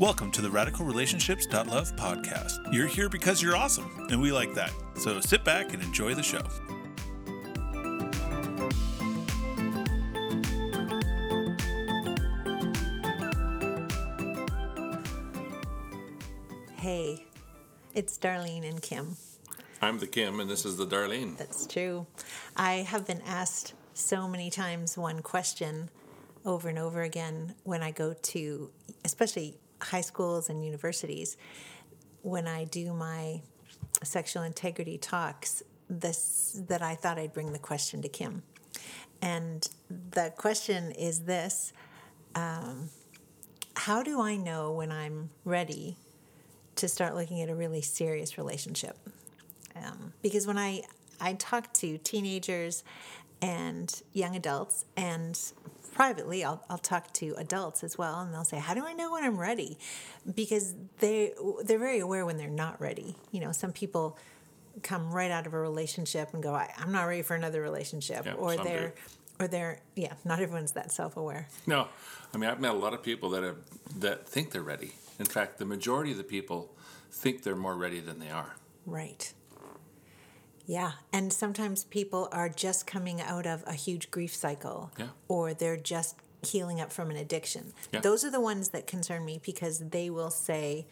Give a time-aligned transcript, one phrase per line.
[0.00, 2.72] Welcome to the Radical Relationships.love podcast.
[2.72, 4.72] You're here because you're awesome, and we like that.
[4.96, 6.42] So sit back and enjoy the show.
[16.74, 17.24] Hey,
[17.94, 19.16] it's Darlene and Kim.
[19.80, 21.36] I'm the Kim, and this is the Darlene.
[21.38, 22.04] That's true.
[22.56, 25.88] I have been asked so many times one question
[26.44, 28.70] over and over again when I go to,
[29.04, 31.36] especially high schools and universities,
[32.22, 33.42] when I do my
[34.02, 38.42] sexual integrity talks, this that I thought I'd bring the question to Kim.
[39.20, 39.68] And
[40.10, 41.72] the question is this
[42.34, 42.88] um,
[43.76, 45.96] How do I know when I'm ready
[46.76, 48.96] to start looking at a really serious relationship?
[49.76, 50.82] Um, because when I,
[51.20, 52.84] I talk to teenagers
[53.42, 55.38] and young adults and
[55.94, 59.12] privately I'll, I'll talk to adults as well and they'll say how do i know
[59.12, 59.78] when i'm ready
[60.34, 61.32] because they
[61.64, 64.18] they're very aware when they're not ready you know some people
[64.82, 68.26] come right out of a relationship and go I, i'm not ready for another relationship
[68.26, 69.44] Yeah, or they're do.
[69.44, 71.86] or they're yeah not everyone's that self-aware No,
[72.34, 73.56] I mean I've met a lot of people that have
[74.00, 74.92] that think they're ready.
[75.20, 76.74] In fact, the majority of the people
[77.12, 78.56] think they're more ready than they are.
[78.84, 79.32] Right.
[80.66, 80.92] Yeah.
[81.12, 85.08] And sometimes people are just coming out of a huge grief cycle Yeah.
[85.28, 87.72] or they're just healing up from an addiction.
[87.92, 88.00] Yeah.
[88.00, 90.86] Those are the ones that concern me because they will say,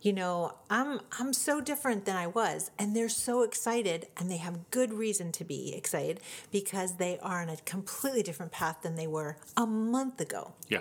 [0.00, 4.36] you know, I'm I'm so different than I was and they're so excited and they
[4.36, 6.20] have good reason to be excited
[6.52, 10.52] because they are on a completely different path than they were a month ago.
[10.68, 10.80] Yeah.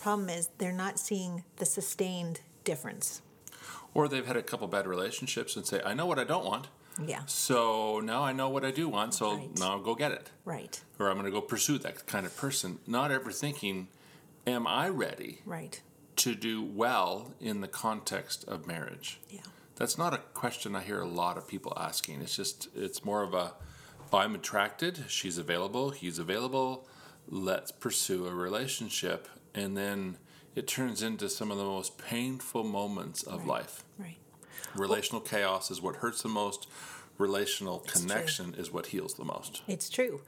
[0.00, 3.22] Problem is they're not seeing the sustained difference.
[3.94, 6.68] Or they've had a couple bad relationships and say, I know what I don't want.
[7.04, 7.22] Yeah.
[7.26, 9.58] So now I know what I do want, so Right.
[9.58, 10.30] now I'll go get it.
[10.44, 10.80] Right.
[10.98, 13.88] Or I'm going to go pursue that kind of person, not ever thinking,
[14.46, 15.80] am I ready Right.
[16.16, 19.20] to do well in the context of marriage?
[19.30, 19.40] Yeah.
[19.76, 22.20] That's not a question I hear a lot of people asking.
[22.20, 23.54] It's just, it's more of a,
[24.12, 26.86] I'm attracted, she's available, he's available,
[27.28, 29.28] let's pursue a relationship.
[29.54, 30.18] And then
[30.54, 33.48] it turns into some of the most painful moments of Right.
[33.48, 33.84] life.
[33.98, 34.16] Right.
[34.74, 36.68] Relational chaos is what hurts the most,
[37.18, 38.00] relational true.
[38.00, 39.62] connection is what heals the most.
[39.68, 40.22] It's true.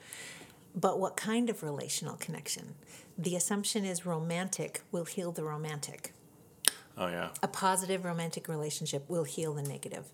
[0.74, 2.74] But what kind of relational connection?
[3.18, 6.14] The assumption is romantic will heal the romantic.
[6.96, 7.30] Oh, yeah.
[7.42, 10.06] A positive romantic relationship will heal the negative.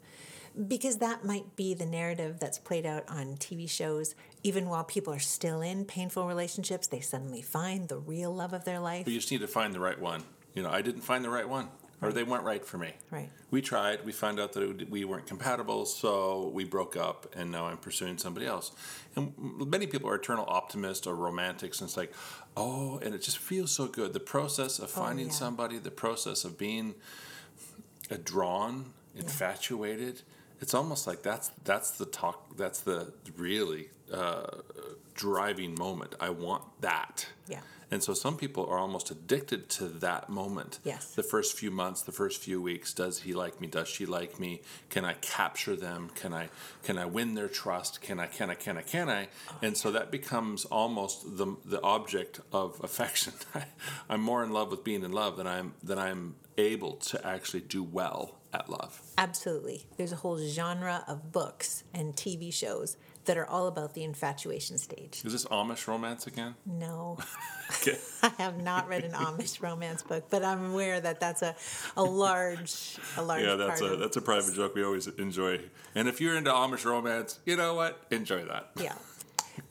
[0.66, 4.14] Because that might be the narrative that's played out on TV shows.
[4.42, 8.64] Even while people are still in painful relationships, they suddenly find the real love of
[8.64, 9.04] their life.
[9.04, 10.22] But you just need to find the right one.
[10.54, 11.68] You know, I didn't find the right one,
[12.00, 12.92] or they weren't right for me.
[13.10, 13.28] Right.
[13.50, 14.04] We tried.
[14.04, 17.78] We found out that it, we weren't compatible, so we broke up, and now I'm
[17.78, 18.72] pursuing somebody else.
[19.16, 22.12] And many people are eternal optimists or romantics, and it's like,
[22.56, 24.12] oh, and it just feels so good.
[24.12, 25.32] The process of finding yeah.
[25.32, 26.94] somebody, the process of being
[28.24, 30.22] drawn, infatuated.
[30.60, 32.56] It's almost like that's that's the talk.
[32.56, 34.58] That's the really uh,
[35.14, 36.14] driving moment.
[36.20, 37.26] I want that.
[37.48, 37.60] Yeah.
[37.90, 40.78] And so some people are almost addicted to that moment.
[40.84, 41.14] Yes.
[41.14, 43.66] The first few months, the first few weeks, does he like me?
[43.66, 44.60] Does she like me?
[44.90, 46.10] Can I capture them?
[46.14, 46.48] Can I
[46.82, 48.02] can I win their trust?
[48.02, 49.28] Can I can I can I can I?
[49.62, 53.32] And so that becomes almost the the object of affection.
[54.08, 57.60] I'm more in love with being in love than I'm than I'm able to actually
[57.60, 59.00] do well at love.
[59.16, 59.86] Absolutely.
[59.96, 62.96] There's a whole genre of books and TV shows
[63.28, 65.22] that are all about the infatuation stage.
[65.24, 66.54] Is this Amish romance again?
[66.66, 67.18] No.
[67.80, 67.96] Okay.
[68.22, 71.54] I have not read an Amish romance book, but I'm aware that that's a,
[71.96, 75.60] a large a large Yeah, that's a that's a private joke we always enjoy.
[75.94, 78.04] And if you're into Amish romance, you know what?
[78.10, 78.70] Enjoy that.
[78.80, 78.94] yeah.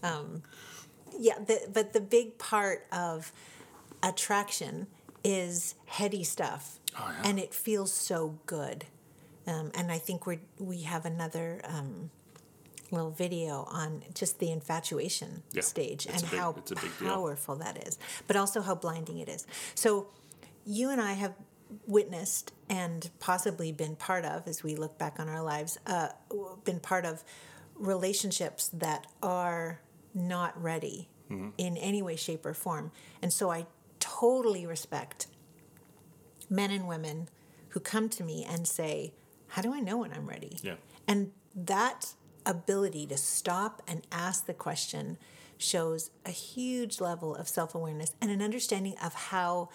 [0.03, 0.43] Um,
[1.19, 3.31] yeah, the, but the big part of
[4.03, 4.87] attraction
[5.23, 7.29] is heady stuff, Oh, yeah.
[7.29, 8.85] and it feels so good.
[9.47, 12.11] Um, and I think we we have another um,
[12.91, 17.09] little video on just the infatuation Yeah, stage and big- how big deal.
[17.09, 19.45] powerful that is, but also how blinding it is.
[19.75, 20.07] So,
[20.65, 21.33] you and I have
[21.85, 26.09] witnessed and possibly been part of, as we look back on our lives, uh,
[26.63, 27.23] been part of
[27.75, 29.79] relationships that are
[30.13, 31.49] not ready Mm-hmm.
[31.57, 32.89] in any way, shape, or form.
[33.21, 33.65] And so I
[33.99, 35.27] totally respect
[36.49, 37.27] men and women
[37.69, 39.13] who come to me and say,
[39.49, 40.57] How do I know when I'm ready?
[40.61, 40.75] Yeah.
[41.05, 42.13] And that
[42.47, 45.17] ability to stop and ask the question
[45.59, 49.69] shows a huge level of self awareness and an understanding of how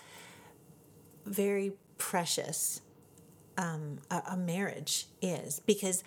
[1.27, 2.81] very precious
[3.57, 5.61] um, a, a marriage is.
[5.67, 6.03] Because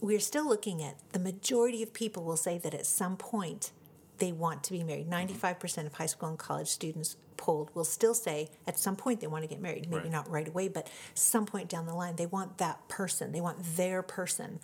[0.00, 3.70] we're still looking at the majority of people will say that at some point
[4.18, 5.08] they want to be married.
[5.08, 9.26] 95% of high school and college students polled will still say at some point they
[9.28, 9.88] want to get married.
[9.88, 10.10] Maybe Right.
[10.12, 13.30] not right away, but some point down the line, they want that person.
[13.32, 14.58] They want their person.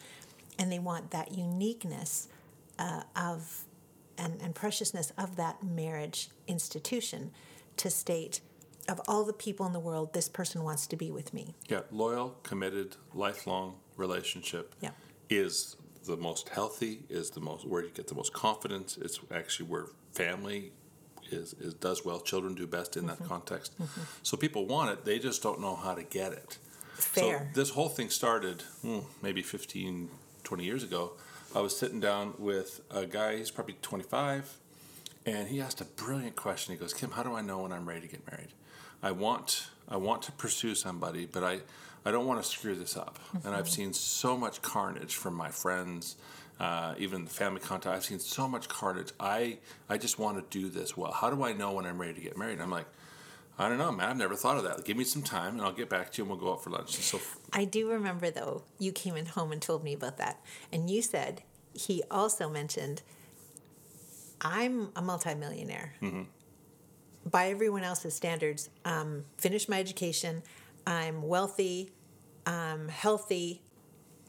[0.59, 2.29] And they want that uniqueness
[2.79, 3.65] uh, of
[4.17, 7.33] and, and preciousness of that marriage institution
[7.79, 8.41] to state
[8.89, 11.55] of all the people in the world, this person wants to be with me.
[11.69, 14.91] Yeah, loyal, committed, lifelong relationship Yeah.
[15.31, 18.99] is the most healthy, is the most where you get the most confidence.
[19.01, 20.73] It's actually where family
[21.33, 22.21] is, is does well.
[22.21, 23.23] Children do best in Mm-hmm.
[23.23, 23.73] that context.
[24.23, 26.59] So people want it, they just don't know how to get it.
[26.95, 27.39] Fair.
[27.55, 30.11] So this whole thing started hmm, maybe 15,
[30.45, 31.13] 20 years ago.
[31.55, 34.59] I was sitting down with a guy, he's probably 25,
[35.27, 36.75] and he asked a brilliant question.
[36.75, 38.49] He goes, Kim, how do I know when I'm ready to get married?
[39.03, 41.61] I want I want to pursue somebody, but I,
[42.07, 43.19] I don't want to screw this up.
[43.45, 46.17] And I've seen so much carnage from my friends,
[46.59, 47.95] uh, even the family contact.
[47.95, 49.13] I've seen so much carnage.
[49.21, 49.59] I
[49.89, 51.13] I just want to do this well.
[51.13, 52.61] How do I know when I'm ready to get married?
[52.61, 52.87] I'm like,
[53.59, 54.09] I don't know, man.
[54.11, 54.85] I've never thought of that.
[54.85, 56.71] Give me some time, and I'll get back to you, and we'll go out for
[56.71, 56.97] lunch.
[56.97, 57.21] And so
[57.53, 60.41] I do remember though, you came in home and told me about that.
[60.73, 61.43] And you said
[61.73, 63.03] he also mentioned,
[64.41, 65.95] I'm a multimillionaire.
[67.25, 70.43] By everyone else's standards, um, finished my education,
[70.87, 71.93] I'm wealthy,
[72.45, 73.63] I'm healthy.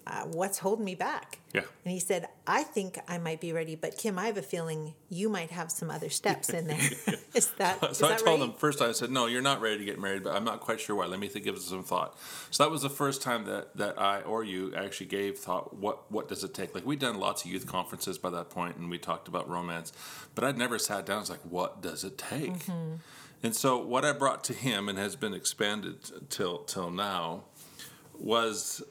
[0.07, 1.39] Uh, what's holding me back?
[1.53, 1.61] Yeah.
[1.83, 4.93] And he said, I think I might be ready, but Kim, I have a feeling
[5.09, 6.77] you might have some other steps in there.
[7.33, 8.49] is that, is so I that told right?
[8.49, 8.81] him first.
[8.81, 11.07] I said, "No, you're not ready to get married, but I'm not quite sure why.
[11.07, 12.19] Let me think, give it some thought."
[12.51, 15.75] So that was the first time that, that I or you actually gave thought.
[15.75, 16.75] What what does it take?
[16.75, 19.91] Like we'd done lots of youth conferences by that point, and we talked about romance,
[20.35, 21.17] but I'd never sat down.
[21.17, 22.51] and was like, what does it take?
[22.51, 22.95] Mm-hmm.
[23.43, 27.43] And so what I brought to him and has been expanded till till now
[28.17, 28.81] was,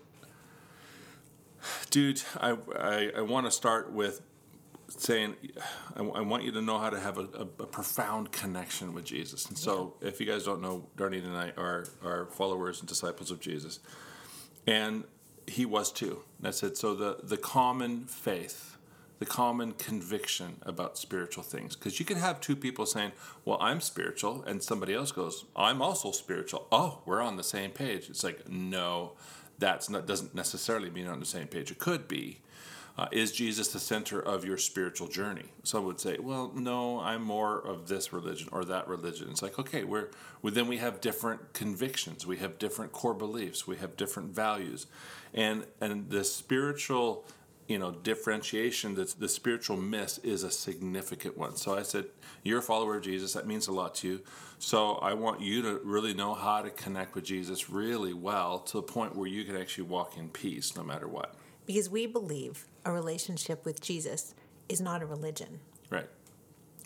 [1.90, 4.22] dude, I I, I want to start with
[4.88, 5.34] saying,
[5.96, 9.05] I, I want you to know how to have a, a, a profound connection with
[9.05, 9.46] Jesus.
[9.46, 13.31] And so, if you guys don't know, Darlene and I are, are followers and disciples
[13.31, 13.81] of Jesus.
[14.66, 15.05] And
[15.46, 16.22] he was too.
[16.38, 18.76] And I said, so the, the common faith,
[19.19, 21.76] the common conviction about spiritual things.
[21.76, 23.12] Because you can have two people saying,
[23.44, 26.67] well, I'm spiritual, and somebody else goes, I'm also spiritual.
[26.72, 28.08] Oh, we're on the same page.
[28.08, 29.12] It's like, no,
[29.59, 31.71] that's not doesn't necessarily mean on the same page.
[31.71, 32.41] It could be.
[32.97, 35.47] Uh, is Jesus the center of your spiritual journey?
[35.65, 39.29] Some would say, well, no, I'm more of this religion or that religion.
[39.31, 40.11] It's like, okay, we're
[40.43, 44.87] well, then we have different convictions, we have different core beliefs, we have different values,
[45.33, 47.25] and and the spiritual,
[47.66, 51.56] you know, differentiation that the spiritual miss is a significant one.
[51.56, 52.06] So I said,
[52.43, 53.32] you're a follower of Jesus.
[53.32, 54.20] That means a lot to you.
[54.58, 58.78] So I want you to really know how to connect with Jesus really well to
[58.78, 61.34] the point where you can actually walk in peace no matter what.
[61.66, 64.34] Because we believe a relationship with Jesus
[64.69, 65.60] is not a religion.
[65.90, 66.08] Right.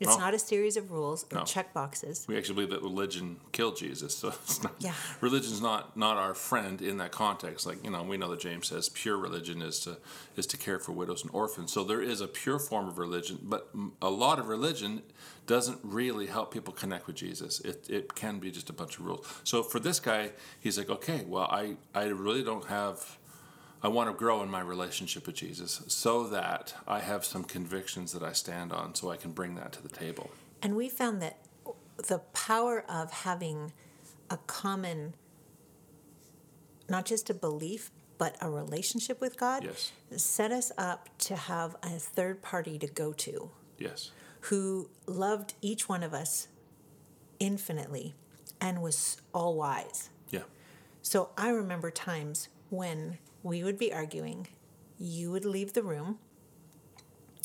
[0.01, 0.19] It's No.
[0.19, 1.45] not a series of rules or No.
[1.45, 2.25] check boxes.
[2.29, 4.17] We actually believe that religion killed Jesus.
[4.17, 4.95] So it's not, Yeah.
[5.21, 7.67] religion's not not our friend in that context.
[7.67, 9.99] Like you know, we know that James says pure religion is to
[10.37, 11.73] is to care for widows and orphans.
[11.73, 15.03] So there is a pure form of religion, but a lot of religion
[15.47, 17.61] doesn't really help people connect with Jesus.
[17.61, 19.27] It it can be just a bunch of rules.
[19.45, 23.19] So for this guy, he's like, okay, well, I I really don't have.
[23.83, 28.13] I want to grow in my relationship with Jesus so that I have some convictions
[28.13, 30.31] that I stand on so I can bring that to the table.
[30.63, 31.39] And we found that
[32.09, 33.73] the power of having
[34.31, 35.15] a common,
[36.89, 39.93] not just a belief, but a relationship with God Yes.
[40.17, 44.11] set us up to have a third party to go to Yes.
[44.43, 46.49] who loved each one of us
[47.39, 48.17] infinitely
[48.61, 50.11] and was all wise.
[50.31, 50.43] Yeah.
[51.01, 54.49] So I remember times when we would be arguing,
[54.99, 56.19] you would leave the room,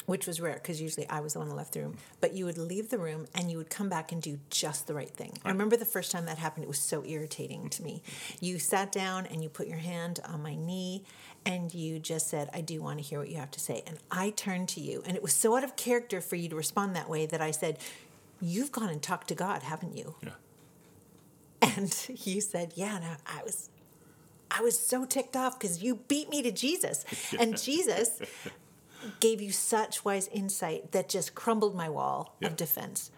[0.05, 2.45] which was rare because usually I was the one who left the room, but you
[2.45, 5.37] would leave the room and you would come back and do just the right thing.
[5.45, 8.01] I remember the first time that happened, it was so irritating to me.
[8.41, 11.03] You sat down and you put your hand on my knee
[11.45, 13.83] and you just said, I do want to hear what you have to say.
[13.85, 16.55] And I turned to you, and it was so out of character for you to
[16.55, 17.79] respond that way that I said,
[18.41, 20.15] You've gone and talked to God, haven't you?
[20.21, 20.31] Yeah.
[21.61, 23.69] And you said, "Yeah." And I, I was,
[24.55, 27.05] I was so ticked off because you beat me to Jesus,
[27.39, 28.21] and Jesus
[29.19, 32.49] gave you such wise insight that just crumbled my wall Yeah.
[32.49, 33.11] of defense.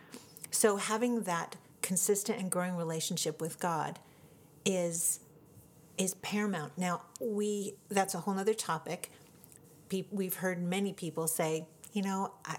[0.50, 4.00] So having that consistent and growing relationship with God
[4.66, 5.20] is
[5.98, 6.78] is paramount.
[6.78, 9.12] Now we that's a whole other topic.
[9.90, 12.58] Pe- we've heard many people say, you know, I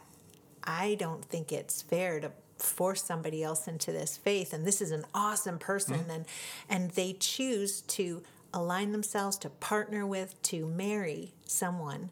[0.62, 4.90] I don't think it's fair to force somebody else into this faith and this is
[4.90, 6.10] an awesome person mm-hmm.
[6.10, 6.24] and
[6.70, 8.22] and they choose to
[8.52, 12.10] align themselves to partner with to marry someone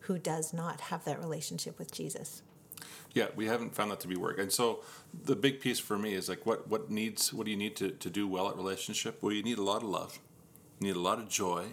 [0.00, 2.42] who does not have that relationship with Jesus.
[3.12, 4.38] Yeah, we haven't found that to be work.
[4.38, 4.80] And so
[5.24, 7.90] the big piece for me is like what what needs what do you need to,
[7.90, 9.22] to do well at relationship?
[9.22, 10.18] Well you need a lot of love.
[10.78, 11.64] You need a lot of joy.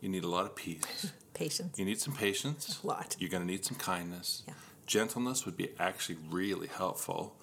[0.00, 1.12] You need a lot of peace.
[1.34, 1.78] Patience.
[1.78, 2.80] You need some patience.
[2.82, 3.14] A lot.
[3.20, 4.42] You're gonna need some kindness.
[4.48, 4.54] Yeah.
[4.86, 7.36] Gentleness would be actually really helpful.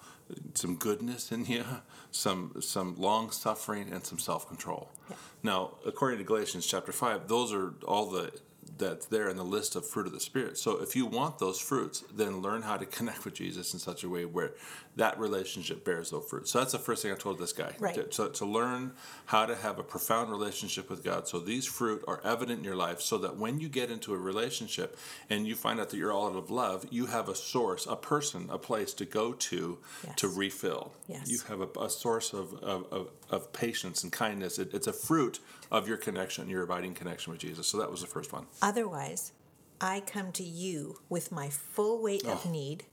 [0.54, 1.64] Some goodness in you,
[2.10, 4.90] some some long suffering and some self control.
[5.08, 5.16] Yeah.
[5.42, 8.32] Now, according to Galatians chapter five, those are all the
[8.78, 10.58] that's there in the list of fruit of the spirit.
[10.58, 14.04] So if you want those fruits, then learn how to connect with Jesus in such
[14.04, 14.52] a way where
[14.96, 16.50] that relationship bears those fruits.
[16.50, 17.74] So that's the first thing I told this guy.
[17.78, 17.94] Right.
[17.94, 18.92] To, to, to learn
[19.26, 21.28] how to have a profound relationship with God.
[21.28, 24.18] So these fruit are evident in your life so that when you get into a
[24.18, 24.96] relationship
[25.28, 27.96] and you find out that you're all out of love, you have a source, a
[27.96, 30.14] person, a place to go to Yes.
[30.16, 30.92] to refill.
[31.08, 31.28] Yes.
[31.30, 34.58] You have a, a source of, of, of, of patience and kindness.
[34.58, 35.40] It, it's a fruit
[35.70, 37.66] of your connection, your abiding connection with Jesus.
[37.66, 38.46] So that was the first one.
[38.66, 39.30] Otherwise,
[39.80, 42.50] I come to you with my full weight of Oh.
[42.50, 42.84] need,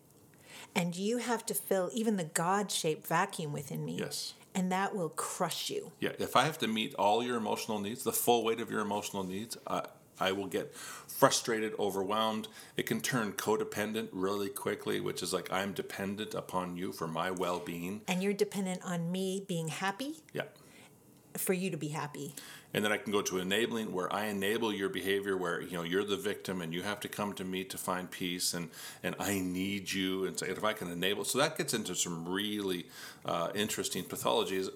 [0.75, 3.96] and you have to fill even the God shaped vacuum within me.
[3.98, 4.36] Yes.
[4.53, 5.92] And that will crush you.
[6.00, 8.82] Yeah, if I have to meet all your emotional needs, the full weight of your
[8.82, 9.88] emotional needs, I,
[10.20, 12.48] I will get frustrated, overwhelmed.
[12.77, 17.32] It can turn codependent really quickly, which is like I'm dependent upon you for my
[17.32, 18.01] well being.
[18.08, 20.44] And you're dependent on me being happy Yeah.
[21.36, 22.36] for you to be happy.
[22.74, 25.84] And then I can go to enabling where I enable your behavior where you know
[25.84, 28.70] you're the victim and you have to come to me to find peace and
[29.03, 32.27] and I need you and so if I can enable so that gets into some
[32.27, 32.88] really
[33.25, 34.70] uh, interesting pathologies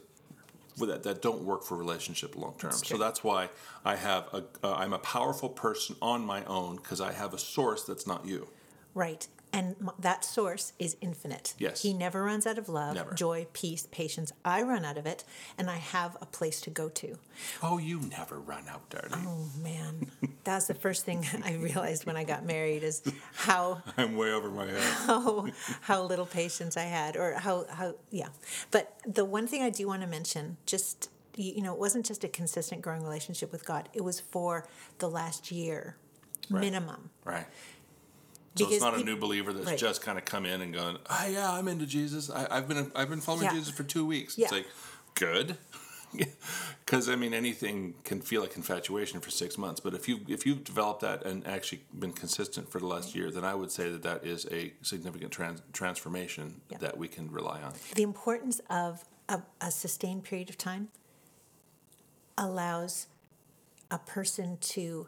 [0.85, 2.71] that, that don't work for relationship long term.
[2.71, 3.49] So that's why
[3.83, 7.39] I have a uh, I'm a powerful person on my own because I have a
[7.39, 8.47] source that's not you.
[8.93, 9.27] Right.
[9.57, 11.55] And that source is infinite.
[11.57, 11.81] Yes.
[11.81, 13.13] He never runs out of love, Never.
[13.15, 14.31] joy, peace, patience.
[14.45, 15.23] I run out of it,
[15.57, 17.17] and I have a place to go to.
[17.63, 19.25] Oh, you never run out, darling.
[19.27, 20.11] Oh, man.
[20.43, 23.01] That's the first thing I realized when I got married is
[23.33, 24.79] how I'm way over my head.
[25.07, 25.47] how
[25.81, 28.29] how little patience I had, or how how yeah.
[28.69, 32.23] But the one thing I do want to mention, just you know, it wasn't just
[32.23, 33.89] a consistent growing relationship with God.
[33.93, 34.67] It was for
[34.99, 35.95] the last year,
[36.49, 36.61] Right.
[36.61, 37.09] minimum.
[37.25, 37.45] Right.
[38.57, 39.77] So Because it's not a new believer that's Right.
[39.77, 42.29] just kind of come in and going, "Ah, yeah, I'm into Jesus.
[42.29, 43.53] I, I've been I've been following Yeah.
[43.53, 44.45] Jesus for two weeks." Yeah.
[44.45, 44.67] It's like,
[45.15, 45.57] good,
[46.85, 49.79] because I mean, anything can feel like infatuation for six months.
[49.79, 53.29] But if you if you've developed that and actually been consistent for the last year,
[53.31, 56.77] then I would say that that is a significant trans- transformation Yeah.
[56.79, 57.73] that we can rely on.
[57.95, 60.87] The importance of a, a sustained period of time
[62.37, 63.07] allows
[63.89, 65.07] a person to,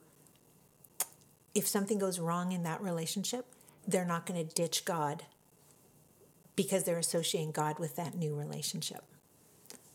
[1.56, 3.46] if something goes wrong in that relationship,
[3.88, 5.24] they're not going to ditch God
[6.56, 9.03] because they're associating God with that new relationship.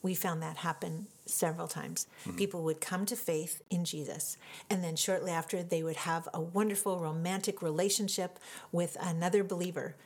[0.02, 2.06] We found that happen several times.
[2.36, 4.36] People would come to faith in Jesus,
[4.68, 8.38] and then shortly after, they would have a wonderful romantic relationship
[8.70, 9.96] with another believer.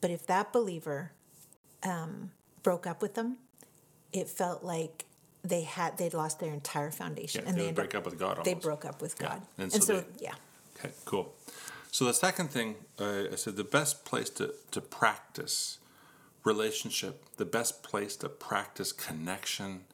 [0.00, 1.10] But if that believer
[1.82, 2.30] um,
[2.62, 3.38] broke up with them,
[4.12, 5.04] it felt like
[5.42, 8.18] they had they'd lost their entire foundation, Yeah, and they they would break up with
[8.18, 8.42] God also.
[8.50, 10.34] They broke up with Yeah, God, and and, so so, they- yeah,
[10.80, 11.34] Okay, cool.
[11.90, 15.78] So the second thing uh, I said, the best place to, to practice
[16.44, 19.84] relationship, the best place to practice connection,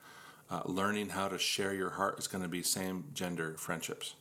[0.48, 4.14] uh, learning how to share your heart is going to be same gender friendships.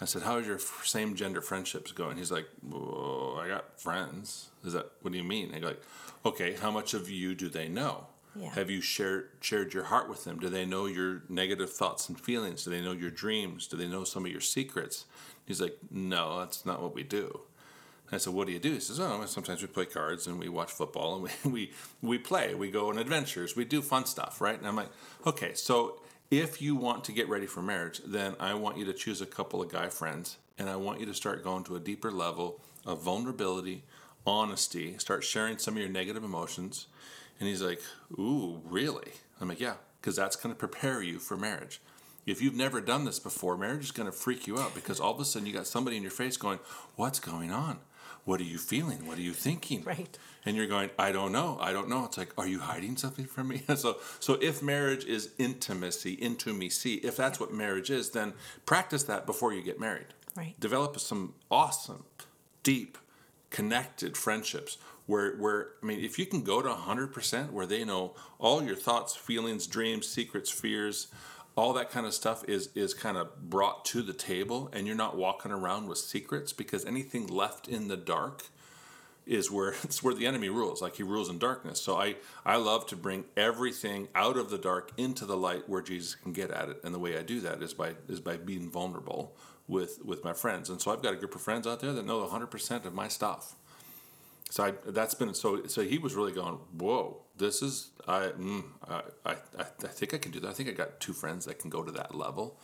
[0.00, 4.72] I said, "How is your same gender friendships going?" He's like, "I got friends." Is
[4.72, 5.54] that what do you mean?
[5.54, 5.82] I go like,
[6.24, 8.50] "Okay, how much of you do they know?" Yeah.
[8.54, 10.38] Have you shared shared your heart with them?
[10.38, 12.64] Do they know your negative thoughts and feelings?
[12.64, 13.66] Do they know your dreams?
[13.66, 15.04] Do they know some of your secrets?
[15.44, 17.40] He's like, no, that's not what we do.
[18.06, 18.74] And I said, what do you do?
[18.74, 22.18] He says, oh, sometimes we play cards and we watch football and we, we, we
[22.18, 24.56] play, we go on adventures, we do fun stuff, right?
[24.56, 24.90] And I'm like,
[25.26, 28.92] okay, so if you want to get ready for marriage, then I want you to
[28.92, 31.80] choose a couple of guy friends and I want you to start going to a
[31.80, 33.84] deeper level of vulnerability,
[34.26, 36.86] honesty, start sharing some of your negative emotions.
[37.42, 37.82] And he's like,
[38.20, 39.14] Ooh, really?
[39.40, 41.80] I'm like, Yeah, because that's going to prepare you for marriage.
[42.24, 45.12] If you've never done this before, marriage is going to freak you out because all
[45.12, 46.60] of a sudden you got somebody in your face going,
[46.94, 47.80] What's going on?
[48.24, 49.08] What are you feeling?
[49.08, 49.82] What are you thinking?
[49.82, 50.16] Right.
[50.44, 51.58] And you're going, I don't know.
[51.60, 52.04] I don't know.
[52.04, 53.64] It's like, are you hiding something from me?
[53.74, 58.34] so, so if marriage is intimacy, intimacy, if that's what marriage is, then
[58.66, 60.14] practice that before you get married.
[60.36, 60.54] Right.
[60.60, 62.04] Develop some awesome,
[62.62, 62.98] deep,
[63.50, 68.14] connected friendships where, where I mean, if you can go to 100% where they know
[68.38, 71.08] all your thoughts, feelings, dreams, secrets, fears,
[71.56, 74.96] all that kind of stuff is is kind of brought to the table and you're
[74.96, 78.44] not walking around with secrets because anything left in the dark
[79.26, 80.80] is where it's where the enemy rules.
[80.80, 81.80] Like he rules in darkness.
[81.80, 85.82] So i i love to bring everything out of the dark into the light where
[85.82, 86.80] jesus can get at it.
[86.84, 89.36] And the way i do that is by is by being vulnerable
[89.68, 90.70] with with my friends.
[90.70, 93.08] And so i've got a group of friends out there that know 100% of my
[93.08, 93.56] stuff
[94.52, 95.64] So I, that's been so.
[95.64, 100.18] So he was really going, "Whoa, this is I, mm, I, I, I think I
[100.18, 100.48] can do that.
[100.50, 102.60] I think I got two friends that can go to that level."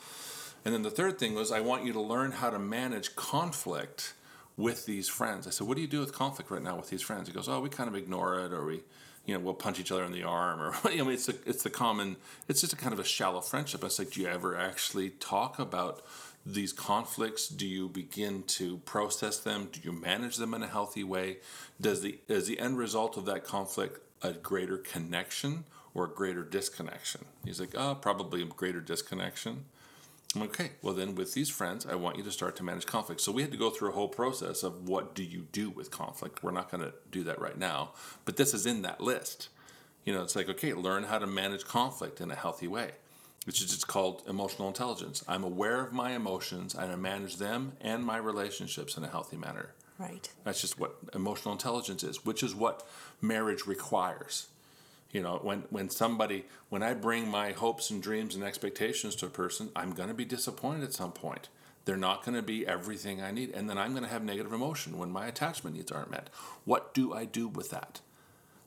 [0.66, 4.12] And then the third thing was, I want you to learn how to manage conflict
[4.58, 5.46] with these friends.
[5.46, 7.48] I said, "What do you do with conflict right now with these friends?" He goes,
[7.48, 8.82] "Oh, we kind of ignore it, or we."
[9.24, 11.62] You know, we'll punch each other in the arm, or you know, it's a, it's
[11.62, 12.16] the common.
[12.48, 13.84] It's just a kind of a shallow friendship.
[13.84, 16.02] I said, do you ever actually talk about
[16.54, 17.48] these conflicts?
[17.48, 19.68] Do you begin to process them?
[19.70, 21.38] Do you manage them in a healthy way?
[21.80, 25.64] Does the is the end result of that conflict a greater connection
[25.94, 27.24] or a greater disconnection?
[27.44, 29.66] He's like, oh, probably a greater disconnection.
[30.36, 33.20] Okay, well then with these friends, I want you to start to manage conflict.
[33.20, 35.90] So we had to go through a whole process of what do you do with
[35.90, 36.42] conflict.
[36.42, 37.92] We're not going to do that right now,
[38.26, 39.48] but this is in that list.
[40.04, 42.92] You know, it's like, okay, learn how to manage conflict in a healthy way
[43.48, 45.24] which is just called emotional intelligence.
[45.26, 49.38] I'm aware of my emotions and I manage them and my relationships in a healthy
[49.38, 49.70] manner.
[49.96, 50.30] Right.
[50.44, 52.86] That's just what emotional intelligence is, which is what
[53.22, 54.48] marriage requires.
[55.12, 59.26] You know, when, when somebody, when I bring my hopes and dreams and expectations to
[59.26, 61.48] a person, I'm going to be disappointed at some point.
[61.86, 63.52] They're not going to be everything I need.
[63.52, 66.28] And then I'm going to have negative emotion when my attachment needs aren't met.
[66.66, 68.02] What do I do with that?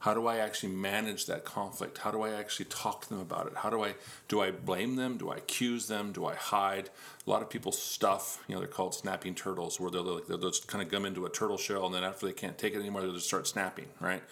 [0.02, 2.00] How do I actually manage that conflict?
[2.00, 3.54] How do I actually talk to them about it?
[3.58, 3.94] How do I
[4.28, 5.18] do I blame them?
[5.18, 6.12] Do I accuse them?
[6.12, 6.90] Do I hide?
[7.26, 10.68] A lot of people stuff, you know, they're called snapping turtles, where they'll, they'll just
[10.68, 13.04] kind of gum into a turtle shell, and then after they can't take it anymore,
[13.04, 14.24] they'll just start snapping, right?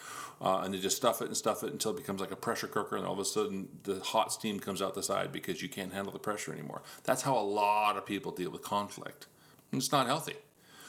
[0.41, 2.67] Uh, and they just stuff it and stuff it until it becomes like a pressure
[2.67, 5.69] cooker, and all of a sudden the hot steam comes out the side because you
[5.69, 6.81] can't handle the pressure anymore.
[7.03, 9.27] That's how a lot of people deal with conflict.
[9.71, 10.37] And it's not healthy.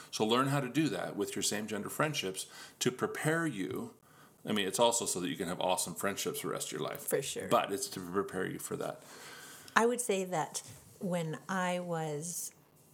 [0.09, 2.47] So learn how to do that with your same gender friendships
[2.79, 3.91] to prepare you
[4.47, 6.79] I mean, it's also so that you can have awesome friendships for the rest of
[6.79, 7.01] your life.
[7.01, 7.47] For sure.
[7.49, 9.01] But it's to prepare you for that.
[9.75, 10.63] I would say that
[10.99, 12.51] when I was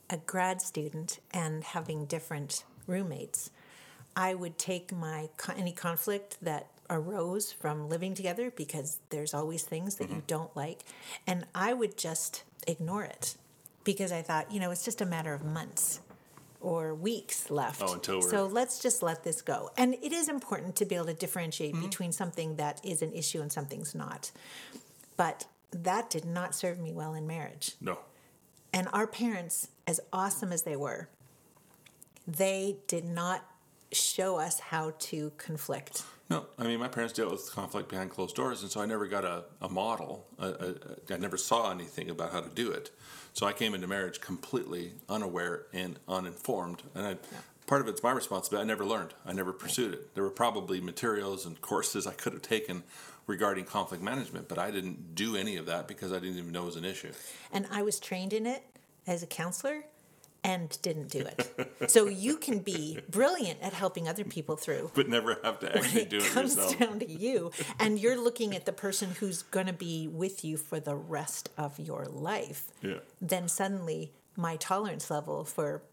[0.10, 3.50] a grad student and having different roommates,
[4.16, 9.96] I would take my any conflict that arose from living together because there's always things
[9.96, 10.16] that mm-hmm.
[10.16, 10.84] you don't like,
[11.26, 13.36] and I would just ignore it
[13.84, 16.02] because I thought, you know, it's just a matter of months
[16.60, 17.82] or weeks left.
[17.84, 18.30] Oh, until we're...
[18.30, 19.72] So let's just let this go.
[19.78, 21.86] And it is important to be able to differentiate mm-hmm.
[21.86, 24.32] between something that is an issue and something's not.
[25.16, 27.74] But that did not serve me well in marriage.
[27.82, 28.00] No.
[28.74, 31.10] And our parents, as awesome as they were,
[32.28, 33.46] they did not
[33.92, 36.04] show us how to conflict.
[36.30, 39.08] No, I mean, my parents dealt with conflict behind closed doors, and so I never
[39.08, 40.28] got a, a model.
[40.38, 42.92] A, a, I never saw anything about how to do it.
[43.38, 47.18] So I came into marriage completely unaware and uninformed, and I, yeah.
[47.68, 48.64] part of it's my responsibility.
[48.64, 49.14] I never learned.
[49.28, 50.16] I never pursued it.
[50.16, 52.82] There were probably materials and courses I could have taken
[53.28, 56.64] regarding conflict management, but I didn't do any of that because I didn't even know
[56.64, 57.12] it was an issue.
[57.54, 58.64] And I was trained in it
[59.06, 59.84] as a counselor,
[60.44, 61.90] and didn't do it.
[61.90, 66.02] so you can be brilliant at helping other people through, but never have to actually
[66.02, 66.80] it do it comes yourself.
[66.80, 70.58] down to you, and you're looking at the person who's going to be with you
[70.58, 72.68] for the rest of your life.
[72.82, 73.00] Yeah.
[73.22, 75.84] Then suddenly, my tolerance level for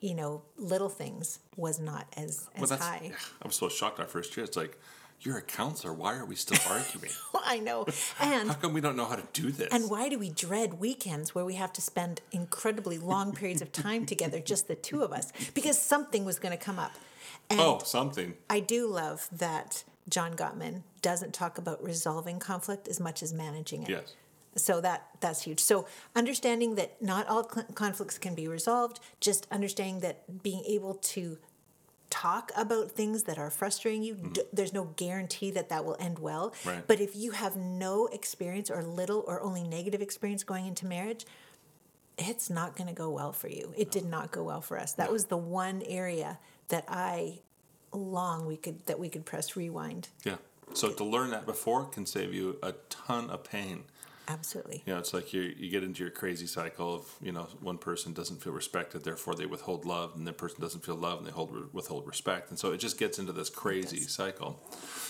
[0.00, 3.12] you know little things was not as as well, high.
[3.42, 4.44] I was so shocked our first year.
[4.44, 4.78] It's like
[5.20, 5.92] you're a counselor.
[5.92, 7.12] Why are we still arguing?
[7.44, 7.86] I know.
[8.20, 9.68] And how come we don't know how to do this?
[9.72, 13.72] And why do we dread weekends where we have to spend incredibly long periods of
[13.72, 15.32] time together, just the two of us?
[15.54, 16.92] Because something was going to come up.
[17.50, 18.34] And oh, something.
[18.50, 23.82] I do love that John Gottman doesn't talk about resolving conflict as much as managing
[23.82, 23.88] it.
[23.88, 24.14] Yes.
[24.56, 25.60] So that that's huge.
[25.60, 31.38] So understanding that not all conflicts can be resolved, just understanding that being able to
[32.10, 34.14] talk about things that are frustrating you.
[34.14, 34.42] Mm-hmm.
[34.52, 36.54] There's no guarantee that that will end well.
[36.64, 36.86] Right.
[36.86, 41.26] But if you have no experience or little or only negative experience going into marriage,
[42.18, 43.72] it's not going to go well for you.
[43.76, 43.92] It no.
[43.92, 44.92] did not go well for us.
[44.92, 45.12] That no.
[45.12, 46.38] was the one area
[46.68, 47.40] that I
[47.92, 50.08] long we could that we could press rewind.
[50.24, 50.36] Yeah.
[50.74, 53.84] So to learn that before can save you a ton of pain.
[54.28, 54.82] Absolutely.
[54.86, 57.78] You know, it's like you you get into your crazy cycle of you know one
[57.78, 61.26] person doesn't feel respected, therefore they withhold love, and the person doesn't feel love and
[61.26, 64.60] they hold withhold respect, and so it just gets into this crazy cycle.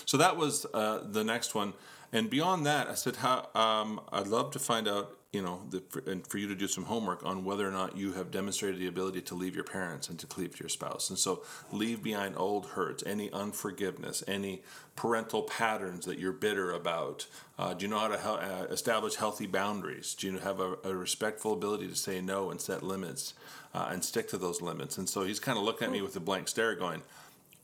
[0.05, 1.73] So that was uh, the next one,
[2.13, 5.83] and beyond that, I said, how um, I'd love to find out you know, the,
[5.89, 8.79] for, and for you to do some homework on whether or not you have demonstrated
[8.79, 11.09] the ability to leave your parents and to cleave to your spouse.
[11.09, 14.63] And so, leave behind old hurts, any unforgiveness, any
[14.95, 17.27] parental patterns that you're bitter about.
[17.59, 20.15] Uh, do you know how to uh, establish healthy boundaries?
[20.15, 23.33] Do you have a, a, respectful ability to say no and set limits
[23.73, 24.97] uh, and stick to those limits?
[24.97, 27.01] And so, he's kind of looking at me with a blank stare, going,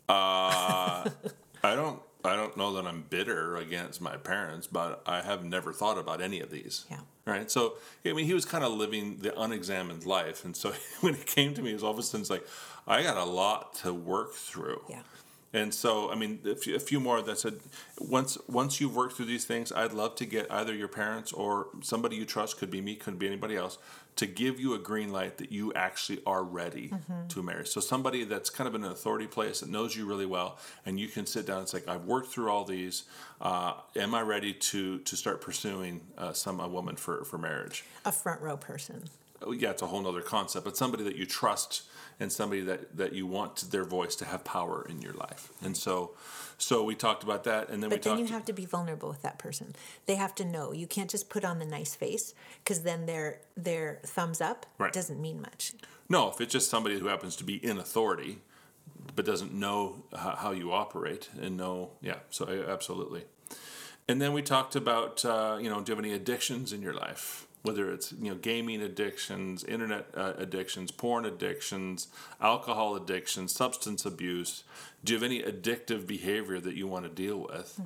[0.10, 1.10] uh,
[1.64, 5.74] I don't I don't know that I'm bitter against my parents, but I have never
[5.74, 6.86] thought about any of these.
[6.90, 7.00] Yeah.
[7.26, 7.50] Right.
[7.52, 11.26] So I mean, he was kind of living the unexamined life, and so when it
[11.26, 12.48] came to me, it was all of a sudden it's like
[12.88, 14.82] I got a lot to work through.
[14.90, 15.02] Yeah.
[15.56, 17.60] And so, I mean, a few, a few more that said,
[18.00, 21.68] once once you've worked through these things, I'd love to get either your parents or
[21.82, 23.78] somebody you trust, could be me, could be anybody else,
[24.16, 26.92] to give you a green light that you actually are ready
[27.30, 27.66] to marry.
[27.66, 31.00] So somebody that's kind of in an authority place that knows you really well, and
[31.00, 33.04] you can sit down and say, "I've worked through all these.
[33.42, 37.84] Uh, am I ready to to start pursuing uh, some a woman for for marriage?"
[38.06, 39.10] A front row person.
[39.46, 41.84] Oh, yeah, it's a whole nother concept, but somebody that you trust
[42.24, 45.52] and somebody that, that you want their voice to have power in your life.
[45.62, 46.12] And so,
[46.58, 48.30] so we talked about that, and then But we then talked.
[48.30, 49.76] you have to be vulnerable with that person.
[50.06, 50.72] They have to know.
[50.72, 52.34] You can't just put on the nice face
[52.64, 54.94] because then their their thumbs up Right.
[54.94, 55.74] doesn't mean much.
[56.10, 58.40] no, if it's just somebody who happens to be in authority,
[59.16, 63.24] but doesn't know how, you operate and know, yeah, so absolutely.
[64.08, 66.94] And then we talked about, uh, you know, do you have any addictions in your
[66.94, 67.48] life?
[67.64, 72.08] Whether it's you know gaming addictions, internet uh, addictions, porn addictions,
[72.42, 74.64] alcohol addictions, substance abuse.
[75.04, 77.80] Do you have any addictive behavior that you want to deal with?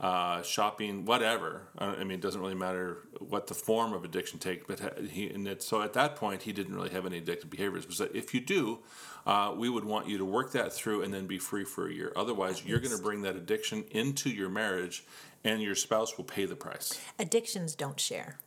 [0.00, 1.62] Uh, shopping, whatever.
[1.78, 4.66] Uh, I mean, it doesn't really matter what the form of addiction takes.
[4.66, 7.86] But he and it, so at that point, he didn't really have any addictive behaviors.
[7.86, 8.80] But if you do,
[9.26, 11.92] uh, we would want you to work that through and then be free for a
[11.92, 12.12] year.
[12.16, 15.04] Otherwise, you're going to bring that addiction into your marriage,
[15.44, 17.00] and your spouse will pay the price.
[17.18, 18.38] Addictions don't share.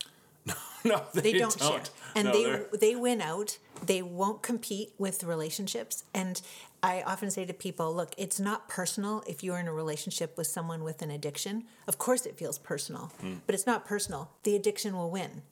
[0.84, 1.82] no, They, don't, share,
[2.14, 3.58] and No, they they're- they win out.
[3.84, 6.04] They won't compete with relationships.
[6.14, 6.40] And
[6.82, 10.46] I often say to people, look, it's not personal if you're in a relationship with
[10.46, 11.64] someone with an addiction.
[11.86, 13.34] Of course, it feels personal, Hmm.
[13.46, 14.30] but it's not personal.
[14.44, 15.42] The addiction will win.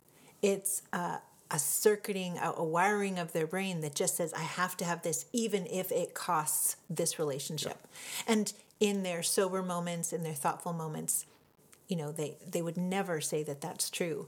[0.41, 1.17] It's uh,
[1.51, 5.01] a circuiting, a, a wiring of their brain that just says, I have to have
[5.03, 7.77] this, even if it costs this relationship.
[8.27, 11.25] And in their sober moments, in their thoughtful moments,
[11.87, 14.27] you know, they, they would never say that that's true.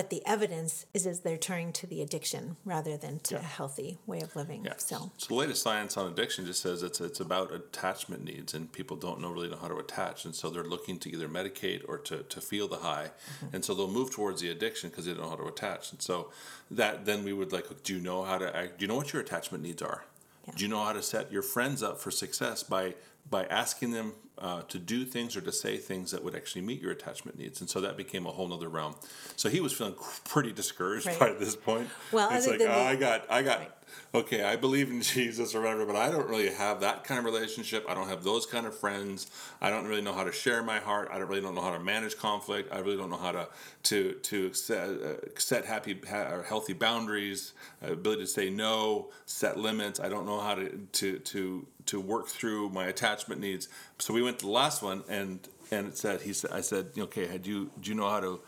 [0.00, 3.98] But the evidence is as they're turning to the addiction rather than to a healthy
[4.06, 4.64] way of living.
[4.64, 4.72] Yeah.
[4.78, 8.72] So So the latest science on addiction just says it's it's about attachment needs, and
[8.72, 11.82] people don't know really know how to attach, and so they're looking to either medicate
[11.86, 13.56] or to, to feel the high, Mm-hmm.
[13.56, 16.00] and so they'll move towards the addiction because they don't know how to attach, and
[16.00, 16.30] so
[16.70, 18.78] that then we would like, do you know how to act?
[18.78, 20.04] Do you know what your attachment needs are?
[20.46, 20.54] Yeah.
[20.56, 22.94] Do you know how to set your friends up for success by
[23.28, 26.80] by asking them uh, to do things or to say things that would actually meet
[26.80, 27.60] your attachment needs?
[27.60, 28.94] And so that became a whole nother realm.
[29.36, 31.18] So he was feeling pretty discouraged Right.
[31.18, 31.88] by this point.
[32.10, 33.79] Well, it's like "Oh, the- I got I got
[34.14, 37.24] okay, I believe in Jesus or whatever, but I don't really have that kind of
[37.24, 37.84] relationship.
[37.88, 39.30] I don't have those kind of friends.
[39.60, 41.08] I don't really know how to share my heart.
[41.12, 42.72] I don't really don't know how to manage conflict.
[42.72, 43.48] I really don't know how to
[43.84, 49.10] to to set, uh, set happy ha- or healthy boundaries, uh, ability to say no,
[49.26, 50.00] set limits.
[50.00, 53.68] I don't know how to to to to work through my attachment needs.
[53.98, 56.90] So we went to the last one, and and it said he said I said
[56.96, 58.40] okay, do you do you know how to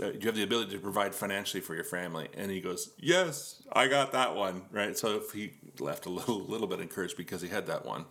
[0.00, 2.28] do you have the ability to provide financially for your family?
[2.36, 4.96] And he goes, yes, I got that one, right?
[4.96, 8.06] So he left a little, little bit encouraged because he had that one.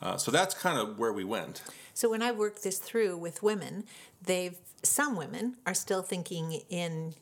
[0.00, 1.62] Uh, so that's kind of where we went.
[1.94, 3.84] So when I work this through with women,
[4.22, 7.14] they've some women are still thinking in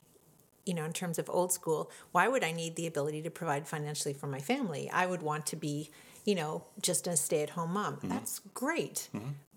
[0.67, 3.69] you know in terms of old school, why would I need the ability to provide
[3.69, 4.91] financially for my family?
[4.91, 5.91] I would want to be,
[6.25, 7.99] you know, just a stay-at-home mom.
[8.03, 9.09] That's great.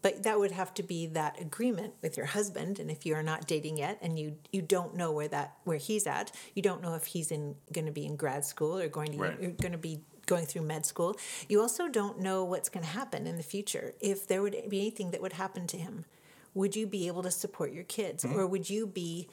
[0.02, 3.48] But that would have to be that agreement with your husband and if you're not
[3.48, 6.94] dating yet and you you don't know where that where he's at, you don't know
[6.94, 9.58] if he's in going to be in grad school or going to Right.
[9.60, 11.18] going to be going through med school.
[11.50, 13.94] You also don't know what's going to happen in the future.
[14.00, 16.06] If there would be anything that would happen to him,
[16.54, 18.38] would you be able to support your kids Mm-hmm.
[18.38, 19.28] or would you be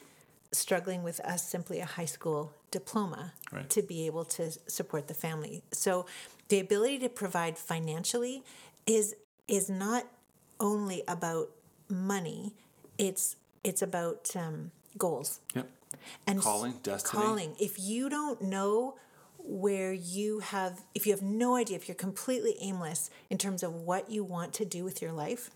[0.51, 3.69] struggling with us simply a high school diploma Right.
[3.69, 5.63] to be able to support the family?
[5.71, 6.05] So
[6.49, 8.43] the ability to provide financially
[8.85, 9.15] is
[9.47, 10.05] is not
[10.59, 11.49] only about
[11.89, 12.53] money,
[12.97, 15.69] it's it's about um, goals Yep.
[16.27, 17.23] and Calling, destiny.
[17.23, 18.95] calling if you don't know
[19.37, 23.73] where you have if you have no idea if you're completely aimless in terms of
[23.73, 25.51] what you want to do with your life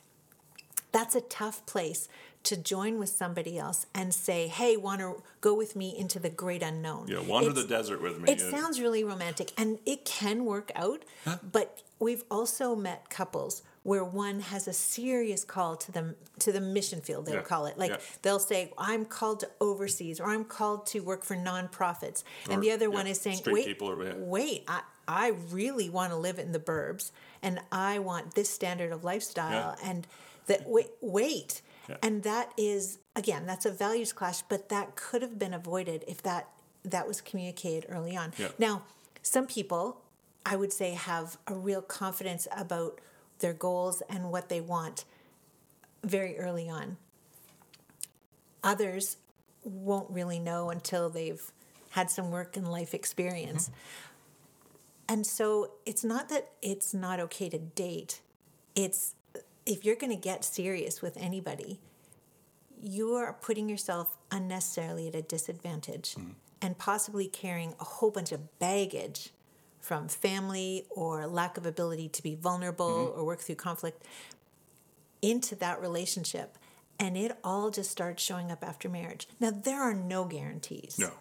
[0.91, 2.07] that's a tough place
[2.43, 6.29] to join with somebody else and say hey want to go with me into the
[6.29, 8.31] great unknown Yeah, wander It's- the desert with me.
[8.31, 8.49] it Yeah.
[8.51, 11.03] sounds really romantic and it can work out,
[11.51, 16.61] but we've also met couples where one has a serious call to the to the
[16.61, 17.97] mission field they'll Yeah, call it like yeah.
[18.21, 22.71] they'll say i'm called to overseas or i'm called to work for nonprofits and the
[22.71, 24.13] other yeah, one is saying wait or- yeah.
[24.17, 28.91] wait i i really want to live in the burbs and i want this standard
[28.91, 30.07] of lifestyle and
[30.47, 31.97] that wait wait Yeah.
[32.03, 36.21] and that is again that's a values clash but that could have been avoided if
[36.23, 36.47] that
[36.83, 38.33] that was communicated early on.
[38.37, 38.49] Yeah.
[38.57, 38.83] now
[39.21, 40.01] some people
[40.45, 42.99] i would say have a real confidence about
[43.39, 45.05] their goals and what they want
[46.03, 46.97] very early on.
[48.63, 49.17] Others
[49.63, 51.51] won't really know until they've
[51.91, 53.69] had some work and life experience.
[53.69, 55.13] Mm-hmm.
[55.13, 58.21] And so it's not that it's not okay to date.
[58.75, 59.15] It's
[59.69, 61.79] if you're going to get serious with anybody,
[62.81, 66.31] you are putting yourself unnecessarily at a disadvantage mm-hmm.
[66.61, 69.29] and possibly carrying a whole bunch of baggage
[69.79, 73.19] from family or lack of ability to be vulnerable mm-hmm.
[73.19, 74.03] or work through conflict
[75.21, 76.57] into that relationship.
[76.99, 79.27] And it all just starts showing up after marriage.
[79.39, 80.97] Now, there are no guarantees.
[80.97, 81.11] No.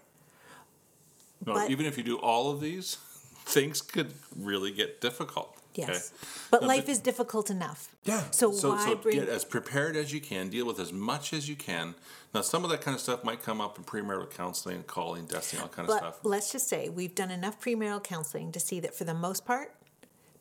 [1.44, 2.96] No, But- even if you do all of these,
[3.48, 5.54] things could really get difficult.
[5.74, 5.88] Yes.
[5.88, 6.30] okay?
[6.50, 7.94] But No, life is difficult enough.
[8.04, 8.22] Yeah.
[8.30, 11.32] So, so, why so bring get as prepared as you can, deal with as much
[11.32, 11.94] as you can.
[12.34, 15.62] Now, some of that kind of stuff might come up in premarital counseling, calling, destiny,
[15.62, 16.18] all kind of But stuff.
[16.24, 19.72] let's just say we've done enough premarital counseling to see that for the most part,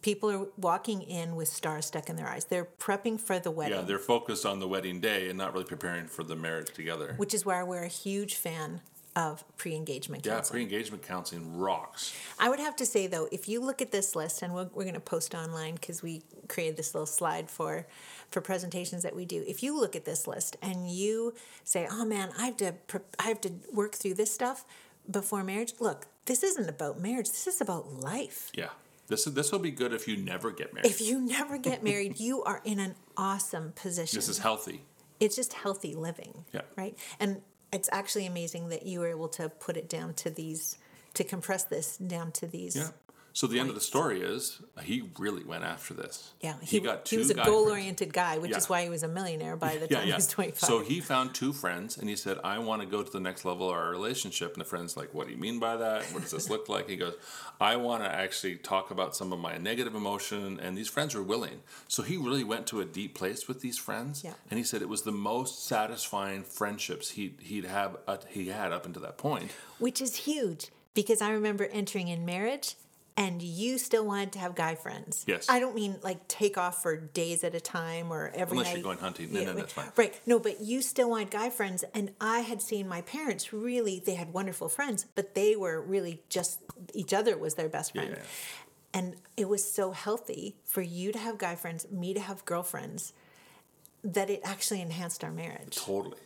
[0.01, 2.45] people are walking in with stars stuck in their eyes.
[2.45, 5.65] They're prepping for the wedding, Yeah, they're focused on the wedding day and not really
[5.65, 7.13] preparing for the marriage together.
[7.17, 8.81] which is why we're a huge fan
[9.17, 10.67] of pre-engagement yeah, counseling.
[10.67, 12.13] pre-engagement counseling rocks.
[12.37, 14.83] I would have to say though, if you look at this list, and we're, we're
[14.83, 17.87] going to post online because we created this little slide for
[18.29, 19.43] for presentations that we do.
[19.47, 22.99] If you look at this list and you say, "Oh man, I have to pre-
[23.17, 24.65] I have to work through this stuff
[25.09, 27.29] before marriage," look, this isn't about marriage.
[27.29, 28.51] This is about life.
[28.53, 28.69] Yeah,
[29.07, 30.85] this is this will be good if you never get married.
[30.85, 34.15] If you never get married, you are in an awesome position.
[34.15, 34.83] this is healthy.
[35.19, 36.45] it's just healthy living.
[36.53, 36.61] Yeah.
[36.75, 36.95] Right.
[37.19, 40.77] And it's actually amazing that you were able to put it down to these,
[41.13, 42.75] to compress this down to these.
[42.75, 42.89] Yeah.
[43.37, 46.33] So the end of the story is he really went after this.
[46.41, 49.07] Yeah, he, got two he was a goal-oriented guy, which is why he was a
[49.07, 50.13] millionaire by the Yeah, time yeah.
[50.13, 50.59] he was 25.
[50.59, 53.45] So he found two friends and he said, I want to go to the next
[53.45, 54.53] level of our relationship.
[54.53, 56.05] And the friend's like, What do you mean by that?
[56.05, 56.89] What does this look like?
[56.89, 57.13] He goes,
[57.61, 60.59] I want to actually talk about some of my negative emotion.
[60.59, 61.61] And these friends were willing.
[61.87, 64.23] So he really went to a deep place with these friends.
[64.23, 64.33] Yeah.
[64.49, 68.71] And he said it was the most satisfying friendships he, he'd have, uh, he had
[68.71, 69.51] up until that point.
[69.77, 72.73] which is huge because I remember entering in marriage
[73.17, 75.25] and you still wanted to have guy friends.
[75.27, 75.47] Yes.
[75.49, 78.73] I don't mean like take off for days at a time or every Unless night.
[78.75, 79.91] you're going hunting, then- then that's fine.
[79.97, 80.17] Right.
[80.27, 81.83] No, but you still wanted guy friends.
[81.95, 86.21] And I had seen my parents really, they had wonderful friends, but they were really
[86.29, 86.59] just
[86.93, 88.11] each other was their best friend.
[88.17, 88.23] Yeah.
[88.93, 93.13] And it was so healthy for you to have guy friends, me to have girlfriends,
[94.03, 95.75] that it actually enhanced our marriage.
[95.75, 96.17] Totally.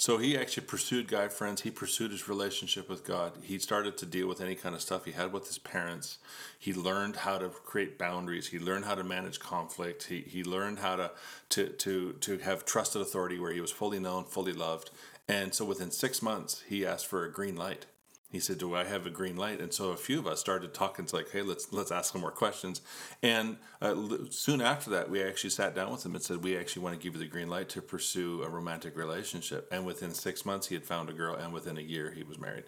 [0.00, 1.62] So he actually pursued guy friends.
[1.62, 3.32] He pursued his relationship with God.
[3.42, 6.18] He started to deal with any kind of stuff he had with his parents.
[6.56, 8.46] He learned how to create boundaries.
[8.46, 10.04] He learned how to manage conflict.
[10.04, 11.10] He, he learned how to,
[11.48, 14.90] to, to, to have trusted authority where he was fully known, fully loved.
[15.26, 17.86] And so within six months, he asked for a green light.
[18.30, 20.74] He said, "Do I have a green light?" And so a few of us started
[20.74, 21.04] talking.
[21.06, 22.82] It's like, "Hey, let's let's ask him more questions."
[23.22, 26.56] And uh, l- soon after that, we actually sat down with him and said, "We
[26.58, 30.12] actually want to give you the green light to pursue a romantic relationship." And within
[30.12, 32.64] six months, he had found a girl, and within a year, he was married.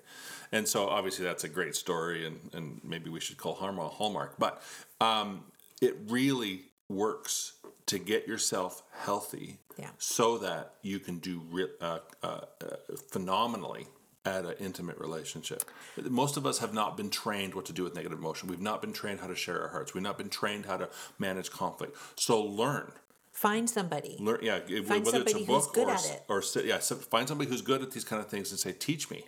[0.51, 4.39] And so obviously, that's a great story, and and maybe we should call Hallmark Hallmark,
[4.39, 4.63] but
[5.01, 5.45] um,
[5.83, 7.53] it really works
[7.87, 9.91] to get yourself healthy, Yeah.
[9.99, 12.77] so that you can do re- uh, uh, uh,
[13.11, 13.87] phenomenally
[14.25, 15.65] at an intimate relationship.
[16.03, 18.49] Most of us have not been trained what to do with negative emotion.
[18.49, 19.95] We've not been trained how to share our hearts.
[19.95, 21.97] We've not been trained how to manage conflict.
[22.17, 22.93] So learn.
[23.33, 24.17] Find somebody.
[24.19, 24.59] Learn, yeah.
[24.59, 26.25] Find whether it's a somebody who's book good or, at it.
[26.29, 29.25] or yeah, find somebody who's good at these kind of things and say, "Teach me."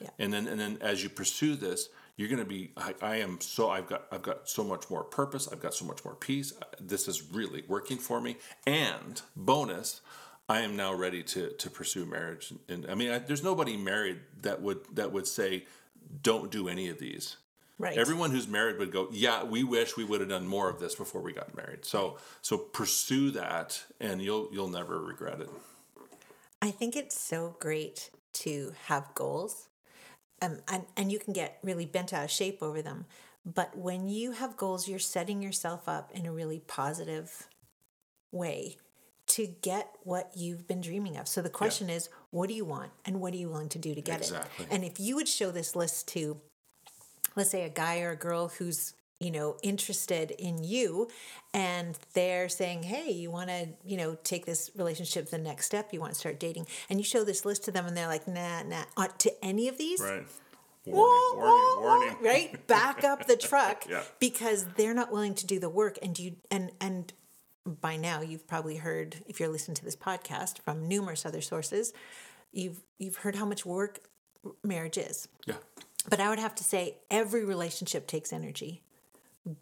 [0.00, 0.08] Yeah.
[0.18, 2.72] And then and then as you pursue this, you're going to be.
[2.76, 3.70] I, I am so.
[3.70, 4.06] I've got.
[4.12, 5.48] I've got so much more purpose.
[5.50, 6.52] I've got so much more peace.
[6.80, 8.36] This is really working for me.
[8.66, 10.00] And bonus.
[10.48, 14.20] I am now ready to, to pursue marriage, and I mean, I, there's nobody married
[14.42, 15.64] that would that would say,
[16.22, 17.36] "Don't do any of these."
[17.78, 17.96] Right.
[17.96, 20.94] Everyone who's married would go, "Yeah, we wish we would have done more of this
[20.94, 25.48] before we got married." So, so pursue that, and you'll you'll never regret it.
[26.60, 29.68] I think it's so great to have goals,
[30.42, 33.06] um, and and you can get really bent out of shape over them.
[33.46, 37.48] But when you have goals, you're setting yourself up in a really positive
[38.30, 38.76] way
[39.26, 41.26] to get what you've been dreaming of.
[41.28, 43.94] So the question is, what do you want, and what are you willing to do
[43.94, 44.66] to get Exactly.
[44.66, 44.72] it?
[44.72, 46.38] And if you would show this list to,
[47.36, 51.08] let's say, a guy or a girl who's you know interested in you
[51.54, 55.92] and they're saying hey you want to you know take this relationship the next step
[55.92, 58.26] you want to start dating and you show this list to them and they're like
[58.26, 60.26] nah nah uh, to any of these Right.
[60.84, 62.16] whoa, Warning, warning, whoa, whoa, warning.
[62.22, 64.02] right back up the truck Yeah.
[64.18, 67.12] because they're not willing to do the work and you and and
[67.66, 71.92] by now you've probably heard if you're listening to this podcast from numerous other sources
[72.52, 74.00] you've you've heard how much work
[74.62, 75.54] marriage is Yeah.
[76.08, 78.82] but I would have to say every relationship takes energy.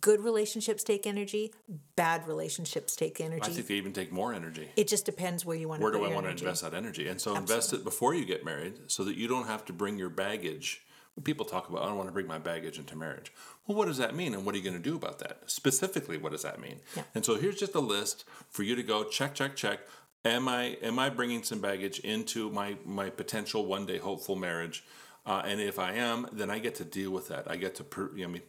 [0.01, 1.53] Good relationships take energy.
[1.97, 3.43] Bad relationships take energy.
[3.43, 3.55] I energy.
[3.57, 4.69] think they even take more energy.
[4.77, 6.75] it just depends where you want to Where to do I want to invest that
[6.75, 7.09] energy?
[7.09, 9.97] And so invest it before you get married so that you don't have to bring
[9.99, 10.83] your baggage
[11.25, 13.33] people talk about, I don't want to bring my baggage into marriage.
[13.66, 14.35] Well, what does that mean?
[14.35, 15.42] And what are you going to do about that?
[15.46, 16.81] Specifically, what does that mean?
[16.96, 17.03] Yeah.
[17.14, 19.81] And so here's just a list for you to go check, check, check.
[20.25, 24.85] Am I am I bringing some baggage into my my potential one day hopeful marriage?
[25.27, 27.48] Uh, and if I am, then I get to deal with that.
[27.51, 28.42] I get to, per, I mean,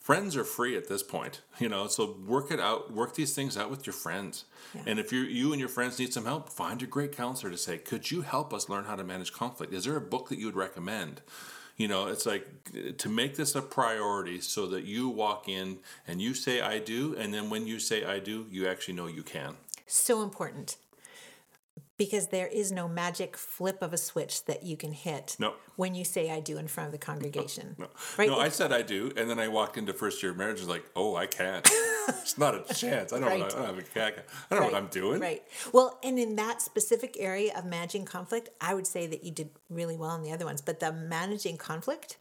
[0.00, 1.86] friends are free at this point, you know.
[1.86, 4.44] So work it out, work these things out with your friends.
[4.74, 4.82] Yeah.
[4.86, 7.58] And if you you and your friends need some help, find a great counselor to
[7.58, 9.72] say, "Could you help us learn how to manage conflict?
[9.72, 11.20] Is there a book that you would recommend?"
[11.80, 12.46] You know, it's like
[12.98, 17.16] to make this a priority so that you walk in and you say I do,
[17.16, 19.56] and then when you say I do, you actually know you can.
[19.86, 20.76] So important.
[22.00, 25.52] Because there is no magic flip of a switch that you can hit No.
[25.76, 27.76] when you say I do in front of the congregation.
[27.78, 28.26] No, Right?
[28.26, 30.60] no, I said I do, and then I walked into first year of marriage.
[30.60, 31.68] and was like, oh, I can't.
[32.08, 33.12] it's not a chance.
[33.12, 33.28] I don't.
[33.28, 33.40] Right.
[33.40, 34.12] Know, I don't have a I
[34.48, 35.20] don't know what I'm doing.
[35.20, 35.42] Right.
[35.74, 39.50] Well, and in that specific area of managing conflict, I would say that you did
[39.68, 40.62] really well in the other ones.
[40.62, 42.16] But the managing conflict,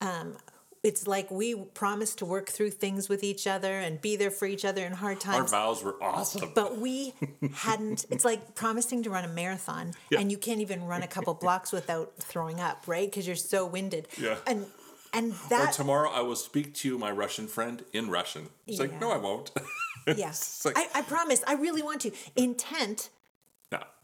[0.00, 0.36] um,
[0.82, 4.46] it's like we promised to work through things with each other and be there for
[4.46, 5.52] each other in hard times.
[5.52, 6.50] Our vows were awesome.
[6.54, 7.14] but we
[7.54, 8.04] hadn't.
[8.10, 10.20] It's like promising to run a marathon, Yeah.
[10.20, 13.08] and you can't even run a couple blocks without throwing up, right?
[13.08, 14.08] Because you're so winded.
[14.20, 14.36] Yeah.
[14.46, 14.66] And
[15.14, 18.48] and or that tomorrow I will speak to you, my Russian friend, in Russian.
[18.66, 19.50] It's like, no, I won't.
[20.06, 21.44] yes, like- I, I promise.
[21.46, 22.10] I really want to.
[22.34, 23.10] Intent.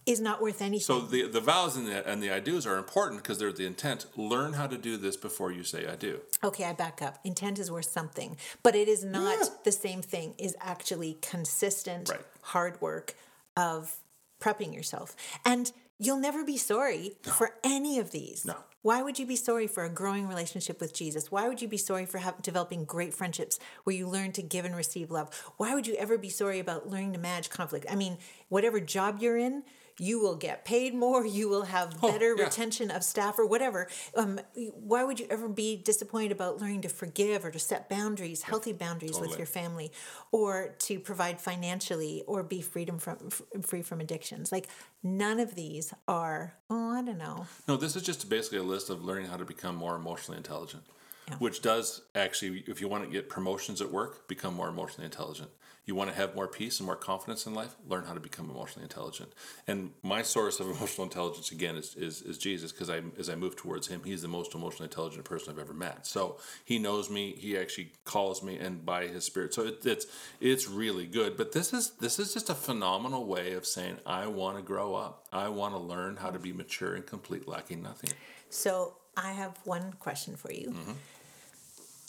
[0.09, 0.81] Is not worth anything.
[0.81, 3.67] So the the vows and the and the I do's are important because they're the
[3.67, 4.07] intent.
[4.17, 6.21] Learn how to do this before you say I do.
[6.43, 7.19] Okay, I back up.
[7.25, 9.49] Intent is worth something, but it is not Yeah.
[9.65, 10.35] the same thing.
[10.39, 12.21] Is actually consistent Right.
[12.41, 13.15] hard work
[13.57, 13.97] of
[14.41, 18.45] prepping yourself, and you'll never be sorry for any of these.
[18.45, 18.57] No.
[18.83, 21.33] Why would you be sorry for a growing relationship with Jesus?
[21.33, 24.65] Why would you be sorry for have, developing great friendships where you learn to give
[24.65, 25.29] and receive love?
[25.57, 27.87] Why would you ever be sorry about learning to manage conflict?
[27.91, 28.19] I mean,
[28.49, 29.65] whatever job you're in,
[29.99, 31.27] you will get paid more.
[31.27, 32.45] You will have better Oh, yeah.
[32.45, 33.89] retention of staff or whatever.
[34.17, 34.41] Um,
[34.75, 38.73] why would you ever be disappointed about learning to forgive or to set boundaries, healthy
[38.73, 39.91] boundaries with your family,
[40.33, 44.53] or to provide financially, or be freedom from f- free from addictions?
[44.53, 44.69] Like
[45.03, 46.55] none of these are.
[46.71, 47.47] Oh, I don't know.
[47.67, 50.85] No, this is just basically a list of learning how to become more emotionally intelligent,
[51.29, 51.37] Yeah.
[51.37, 55.51] which does actually, if you want to get promotions at work, become more emotionally intelligent.
[55.89, 58.51] You want to have more peace and more confidence in life, learn how to become
[58.51, 59.33] emotionally intelligent.
[59.67, 63.37] And my source of emotional intelligence again is is, is Jesus, because I as I
[63.37, 66.07] move towards Him, He's the most emotionally intelligent person I've ever met.
[66.07, 67.33] So He knows me.
[67.39, 69.55] He actually calls me, and by His Spirit.
[69.55, 70.07] So it, it's
[70.43, 71.39] it's really good.
[71.39, 74.95] But this is this is just a phenomenal way of saying I want to grow
[74.95, 75.27] up.
[75.33, 78.11] I want to learn how to be mature and complete, lacking nothing.
[78.51, 80.93] So I have one question for you, mm-hmm.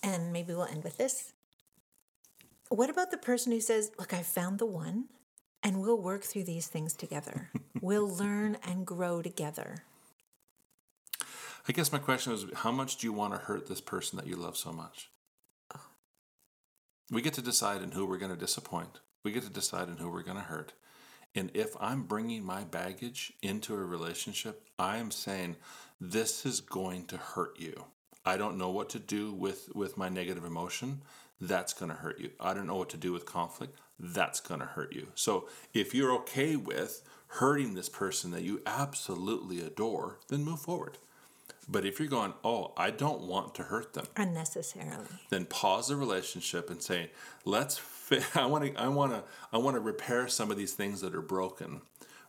[0.04, 1.32] and maybe we'll end with this.
[2.70, 5.06] What about the person who says, "Look, I found the one,
[5.64, 7.50] and we'll work through these things together.
[7.82, 9.84] we'll learn and grow together."
[11.68, 14.28] I guess my question is how much do you want to hurt this person that
[14.28, 15.10] you love so much?
[15.76, 15.82] Oh.
[17.12, 19.00] We get to decide in who we're going to disappoint.
[19.24, 20.74] We get to decide in who we're going to hurt.
[21.36, 25.58] And if I'm bringing my baggage into a relationship, I am saying
[26.02, 27.86] this is going to hurt you.
[28.26, 31.02] I don't know what to do with with my negative emotion.
[31.42, 32.32] That's going to hurt you.
[32.40, 33.78] I don't know what to do with conflict.
[34.00, 35.08] That's going to hurt you.
[35.16, 37.02] So if you're okay with
[37.34, 40.98] hurting this person that you absolutely adore, then move forward.
[41.72, 45.06] But if you're going, oh, I don't want to hurt them, Unnecessarily.
[45.30, 47.12] then pause the relationship and say,
[47.46, 47.78] let's.
[47.78, 48.76] Fi- I want to.
[48.82, 49.24] I want to.
[49.54, 51.82] I want to repair some of these things that are broken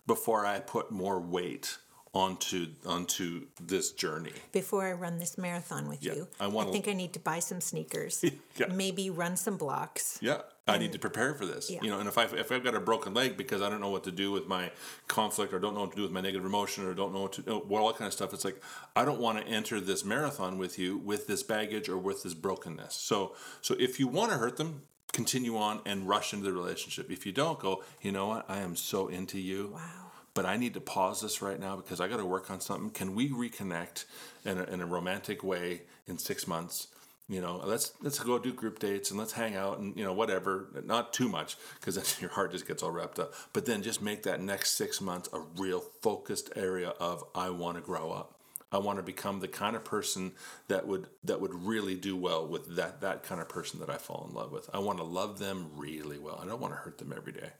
[0.06, 1.78] before I put more weight
[2.12, 4.32] onto onto this journey.
[4.50, 7.38] Before I run this marathon with Yeah, you, I wanna- think I need to buy
[7.38, 8.24] some sneakers.
[8.56, 8.66] Yeah.
[8.66, 10.18] Maybe run some blocks.
[10.20, 11.70] Yeah, I need to prepare for this.
[11.70, 11.78] Yeah.
[11.82, 13.88] You know, and if I if I've got a broken leg because I don't know
[13.88, 14.70] what to do with my
[15.08, 17.32] conflict, or don't know what to do with my negative emotion, or don't know what
[17.34, 18.34] to know, well, all that kind of stuff.
[18.34, 18.60] It's like
[18.94, 22.34] I don't want to enter this marathon with you with this baggage or with this
[22.34, 22.94] brokenness.
[22.96, 27.10] So so if you want to hurt them, continue on and rush into the relationship.
[27.10, 27.82] If you don't, go.
[28.02, 28.44] You know what?
[28.48, 29.70] I am so into you.
[29.74, 30.09] Wow.
[30.40, 32.88] But I need to pause this right now because I got to work on something.
[32.88, 34.06] Can we reconnect
[34.46, 36.86] in a, in a romantic way in six months?
[37.28, 40.14] You know, let's let's go do group dates and let's hang out and you know
[40.14, 40.68] whatever.
[40.82, 43.34] Not too much because then your heart just gets all wrapped up.
[43.52, 47.76] But then just make that next six months a real focused area of I want
[47.76, 48.40] to grow up.
[48.72, 50.32] I want to become the kind of person
[50.68, 53.98] that would that would really do well with that that kind of person that I
[53.98, 54.70] fall in love with.
[54.72, 56.40] I want to love them really well.
[56.42, 57.50] I don't want to hurt them every day.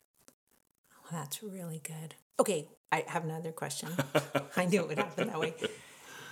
[1.03, 2.15] Well, that's really good.
[2.41, 3.91] Okay, I have another question.
[4.57, 5.53] I knew it would happen that way.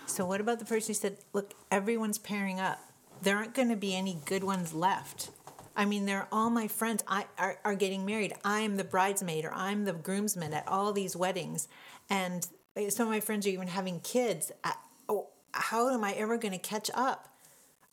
[0.07, 2.79] So, what about the person who said, "Look, everyone's pairing up.
[3.21, 5.31] There aren't going to be any good ones left.
[5.77, 7.05] I mean, they're all my friends.
[7.07, 8.33] I are, are getting married.
[8.43, 11.69] I am the bridesmaid, or I'm the groomsman at all these weddings,
[12.09, 14.51] and uh, some of my friends are even having kids.
[14.65, 14.73] I,
[15.11, 17.29] oh, how am I ever going to catch up?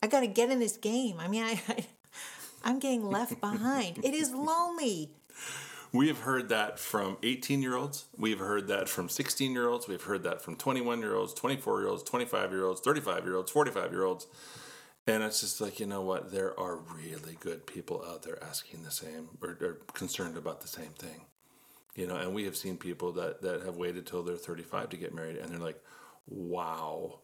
[0.01, 1.19] I got to get in this game.
[1.19, 1.85] I mean, I, I
[2.63, 4.05] I'm getting left behind.
[4.05, 5.11] It is lonely.
[5.95, 8.05] We have heard that from 18 year olds.
[8.17, 9.87] We've heard that from 16 year olds.
[9.87, 13.37] We've heard that from 21 year olds, 24 year olds, 25 year olds, 35 year
[13.37, 14.27] olds, 45 year olds.
[15.07, 16.33] And it's just like, you know what?
[16.33, 20.67] There are really good people out there asking the same or, or concerned about the
[20.67, 21.21] same thing.
[21.95, 24.97] You know, and we have seen people that, that have waited till they're 35 to
[24.97, 25.81] get married and they're like,
[26.27, 27.19] wow,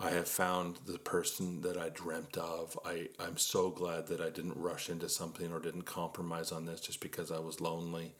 [0.00, 2.78] I have found the person that I dreamt of.
[2.86, 6.80] I, I'm so glad that I didn't rush into something or didn't compromise on this
[6.80, 8.14] just because I was lonely.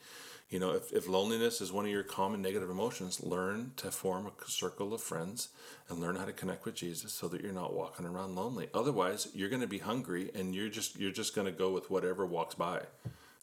[0.51, 4.27] You know, if, if loneliness is one of your common negative emotions, learn to form
[4.27, 5.49] a circle of friends
[5.89, 8.69] and learn how to connect with Jesus so that you're not walking around lonely.
[8.75, 11.89] Otherwise, you're going to be hungry and you're just you're just going to go with
[11.89, 12.81] whatever walks by.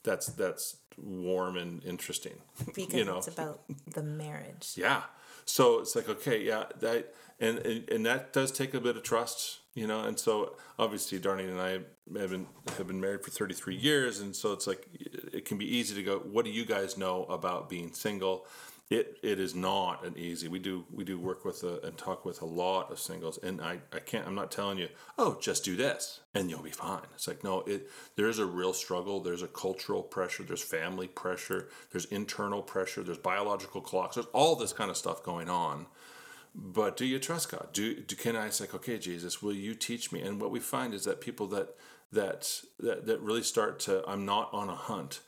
[0.04, 2.42] That's that's warm and interesting.
[2.76, 3.18] Because you know?
[3.18, 4.74] it's about the marriage.
[4.78, 5.04] Yeah.
[5.46, 9.04] So it's like, okay, yeah, that and, and and that does take a bit of
[9.04, 10.02] trust, you know.
[10.02, 11.72] And so obviously, Darlene and I
[12.20, 14.88] have been have been married for thirty three years, and so it's like
[15.34, 16.20] it can be easy to go.
[16.20, 18.46] What do you guys know about being single?
[18.90, 20.48] It it is not an easy.
[20.48, 23.62] We do we do work with a, and talk with a lot of singles, and
[23.62, 24.26] I I can't.
[24.26, 24.88] I'm not telling you.
[25.18, 27.02] Oh, just do this and you'll be fine.
[27.16, 27.62] It's like no.
[27.62, 29.20] It there's a real struggle.
[29.20, 30.44] There's a cultural pressure.
[30.44, 31.68] There's family pressure.
[31.92, 33.04] There's internal pressure.
[33.04, 34.16] There's biological clocks.
[34.16, 35.88] There's all this kind of stuff going on
[36.58, 37.70] but do you trust God?
[37.72, 40.22] Do, do can I say, okay, Jesus, will you teach me?
[40.22, 41.76] And what we find is that people that
[42.12, 45.20] that that, that really start to, I'm not on a hunt.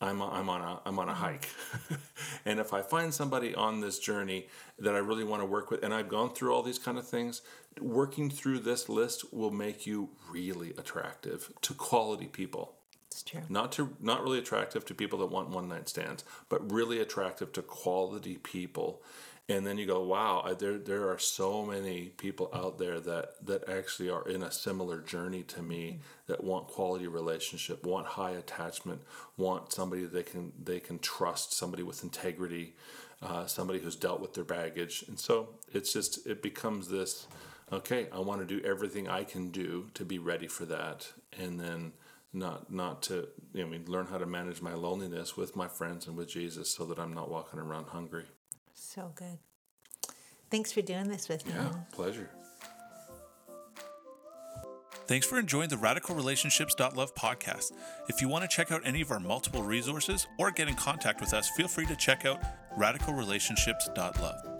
[0.00, 1.22] I'm I'm on a I'm on a mm-hmm.
[1.22, 1.48] hike,
[2.44, 4.46] and if I find somebody on this journey
[4.78, 7.08] that I really want to work with, and I've gone through all these kind of
[7.08, 7.40] things,
[7.80, 12.74] working through this list will make you really attractive to quality people.
[13.10, 13.40] It's true.
[13.48, 17.50] Not to not really attractive to people that want one night stands, but really attractive
[17.54, 19.02] to quality people
[19.48, 23.34] and then you go, wow, I, there there are so many people out there that
[23.46, 28.32] that actually are in a similar journey to me that want quality relationship, want high
[28.32, 29.02] attachment,
[29.36, 32.74] want somebody they can they can trust, somebody with integrity,
[33.22, 37.28] uh, somebody who's dealt with their baggage, and so it's just it becomes this.
[37.72, 41.58] Okay, I want to do everything I can do to be ready for that, and
[41.60, 41.92] then
[42.32, 45.68] not not to you know, I mean learn how to manage my loneliness with my
[45.68, 48.24] friends and with Jesus, so that I'm not walking around hungry.
[48.76, 49.38] So good.
[50.50, 51.52] Thanks for doing this with me.
[51.54, 52.30] Yeah, pleasure.
[55.06, 57.72] Thanks for enjoying the Radical radicalrelationships.love podcast.
[58.08, 61.20] If you want to check out any of our multiple resources or get in contact
[61.20, 62.42] with us, feel free to check out
[62.76, 64.55] radicalrelationships.love.